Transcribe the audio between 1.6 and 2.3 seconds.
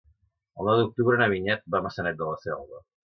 va a Maçanet